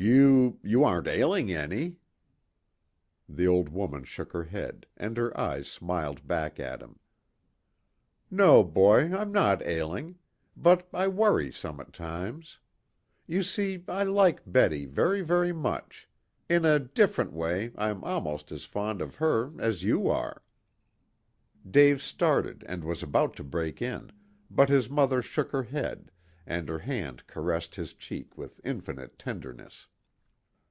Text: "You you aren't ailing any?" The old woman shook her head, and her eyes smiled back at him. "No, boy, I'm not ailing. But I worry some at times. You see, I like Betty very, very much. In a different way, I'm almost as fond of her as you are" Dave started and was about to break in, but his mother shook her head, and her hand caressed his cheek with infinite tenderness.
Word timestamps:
"You 0.00 0.60
you 0.62 0.84
aren't 0.84 1.08
ailing 1.08 1.52
any?" 1.52 1.96
The 3.28 3.48
old 3.48 3.68
woman 3.70 4.04
shook 4.04 4.30
her 4.32 4.44
head, 4.44 4.86
and 4.96 5.16
her 5.16 5.36
eyes 5.36 5.66
smiled 5.66 6.24
back 6.28 6.60
at 6.60 6.80
him. 6.80 7.00
"No, 8.30 8.62
boy, 8.62 9.12
I'm 9.12 9.32
not 9.32 9.60
ailing. 9.66 10.14
But 10.56 10.86
I 10.94 11.08
worry 11.08 11.50
some 11.50 11.80
at 11.80 11.92
times. 11.92 12.60
You 13.26 13.42
see, 13.42 13.82
I 13.88 14.04
like 14.04 14.42
Betty 14.46 14.84
very, 14.86 15.20
very 15.22 15.52
much. 15.52 16.08
In 16.48 16.64
a 16.64 16.78
different 16.78 17.32
way, 17.32 17.72
I'm 17.76 18.04
almost 18.04 18.52
as 18.52 18.64
fond 18.66 19.02
of 19.02 19.16
her 19.16 19.50
as 19.60 19.82
you 19.82 20.06
are" 20.06 20.44
Dave 21.72 22.00
started 22.00 22.64
and 22.68 22.84
was 22.84 23.02
about 23.02 23.34
to 23.34 23.42
break 23.42 23.82
in, 23.82 24.12
but 24.48 24.68
his 24.68 24.88
mother 24.88 25.20
shook 25.22 25.50
her 25.50 25.64
head, 25.64 26.12
and 26.50 26.66
her 26.70 26.78
hand 26.78 27.26
caressed 27.26 27.74
his 27.74 27.92
cheek 27.92 28.38
with 28.38 28.58
infinite 28.64 29.18
tenderness. 29.18 29.86